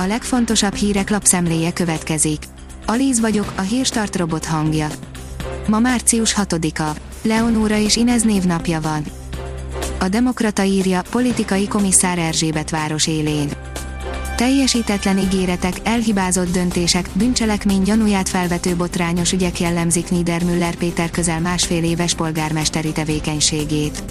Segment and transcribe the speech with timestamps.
[0.00, 2.42] A legfontosabb hírek lapszemléje következik.
[2.86, 4.88] Alíz vagyok, a hírstart robot hangja.
[5.66, 6.98] Ma március 6-a.
[7.22, 9.04] Leonóra és Inez névnapja van.
[10.00, 13.48] A Demokrata írja, politikai komisszár Erzsébet város élén.
[14.36, 22.14] Teljesítetlen ígéretek, elhibázott döntések, bűncselekmény gyanúját felvető botrányos ügyek jellemzik Niedermüller Péter közel másfél éves
[22.14, 24.02] polgármesteri tevékenységét.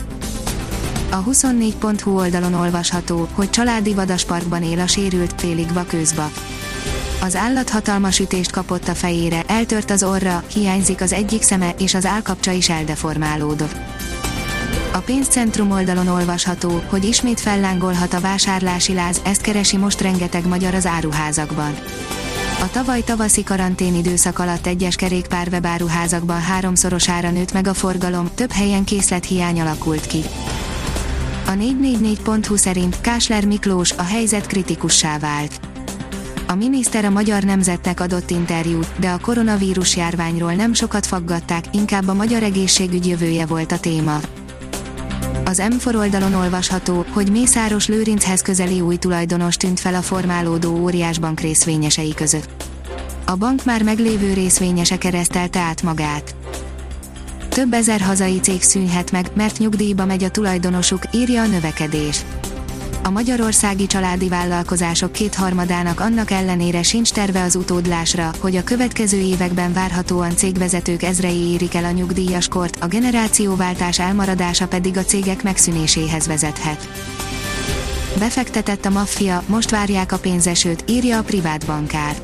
[1.10, 6.32] A 24.hu oldalon olvasható, hogy családi vadasparkban él a sérült, félig vakőzba.
[7.22, 11.94] Az állat hatalmas ütést kapott a fejére, eltört az orra, hiányzik az egyik szeme, és
[11.94, 13.76] az állkapcsa is eldeformálódott.
[14.94, 20.74] A pénzcentrum oldalon olvasható, hogy ismét fellángolhat a vásárlási láz, ezt keresi most rengeteg magyar
[20.74, 21.76] az áruházakban.
[22.62, 28.52] A tavaly tavaszi karantén időszak alatt egyes kerékpár webáruházakban háromszorosára nőtt meg a forgalom, több
[28.52, 30.24] helyen készlethiány alakult ki.
[31.48, 35.60] A 444.hu szerint Kásler Miklós a helyzet kritikussá vált.
[36.48, 42.08] A miniszter a magyar nemzetnek adott interjút, de a koronavírus járványról nem sokat faggatták, inkább
[42.08, 44.20] a magyar egészségügy jövője volt a téma.
[45.46, 51.40] Az M4 oldalon olvasható, hogy Mészáros Lőrinchez közeli új tulajdonos tűnt fel a formálódó óriásbank
[51.40, 52.64] részvényesei között.
[53.26, 56.36] A bank már meglévő részvényese keresztelte át magát.
[57.58, 62.26] Több ezer hazai cég szűnhet meg, mert nyugdíjba megy a tulajdonosuk, írja a növekedés.
[63.04, 69.74] A magyarországi családi vállalkozások kétharmadának annak ellenére sincs terve az utódlásra, hogy a következő években
[69.74, 76.28] várhatóan cégvezetők ezrei érik el a nyugdíjas kort, a generációváltás elmaradása pedig a cégek megszűnéséhez
[76.28, 76.88] vezethet.
[78.20, 82.16] Befektetett a maffia, most várják a pénzesőt, írja a privát bankár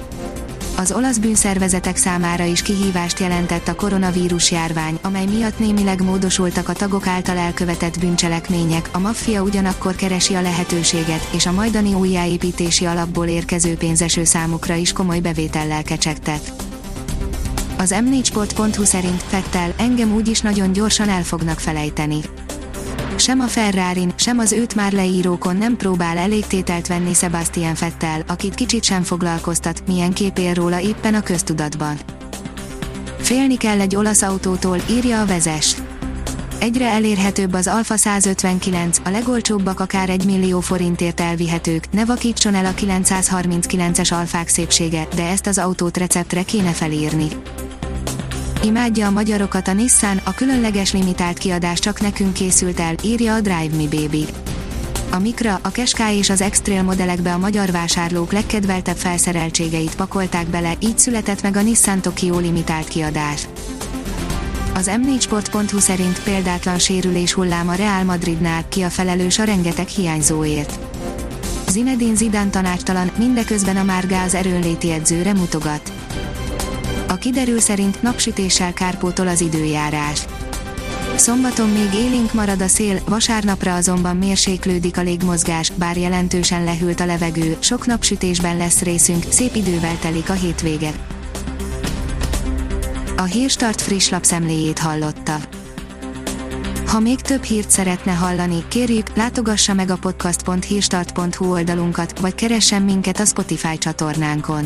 [0.83, 6.73] az olasz bűnszervezetek számára is kihívást jelentett a koronavírus járvány, amely miatt némileg módosultak a
[6.73, 13.27] tagok által elkövetett bűncselekmények, a maffia ugyanakkor keresi a lehetőséget, és a majdani újjáépítési alapból
[13.27, 16.53] érkező pénzeső számukra is komoly bevétellel kecsegtet.
[17.77, 22.19] Az m4sport.hu szerint Fettel engem úgyis nagyon gyorsan el fognak felejteni
[23.23, 28.23] sem a Ferrarin, sem az őt már leírókon nem próbál elég tételt venni Sebastian Fettel,
[28.27, 31.97] akit kicsit sem foglalkoztat, milyen kép él róla éppen a köztudatban.
[33.17, 35.75] Félni kell egy olasz autótól, írja a vezes.
[36.59, 42.65] Egyre elérhetőbb az Alfa 159, a legolcsóbbak akár 1 millió forintért elvihetők, ne vakítson el
[42.65, 47.27] a 939-es alfák szépsége, de ezt az autót receptre kéne felírni.
[48.63, 53.41] Imádja a magyarokat a Nissan, a különleges limitált kiadás csak nekünk készült el, írja a
[53.41, 54.25] Drive Me Baby.
[55.11, 60.73] A Micra, a Qashqai és az X-Trail modellekbe a magyar vásárlók legkedveltebb felszereltségeit pakolták bele,
[60.79, 63.47] így született meg a Nissan Tokyo limitált kiadás.
[64.73, 70.79] Az m4sport.hu szerint példátlan sérülés hullám a Real Madridnál, ki a felelős a rengeteg hiányzóért.
[71.69, 75.91] Zinedine Zidane tanácstalan, mindeközben a Márgá az erőnléti edzőre mutogat.
[77.13, 80.25] A kiderül szerint napsütéssel kárpótol az időjárás.
[81.15, 87.05] Szombaton még élénk marad a szél, vasárnapra azonban mérséklődik a légmozgás, bár jelentősen lehűlt a
[87.05, 90.91] levegő, sok napsütésben lesz részünk, szép idővel telik a hétvége.
[93.17, 95.35] A Hírstart friss lapszemléjét hallotta.
[96.87, 103.19] Ha még több hírt szeretne hallani, kérjük, látogassa meg a podcast.hírstart.hu oldalunkat, vagy keressen minket
[103.19, 104.65] a Spotify csatornánkon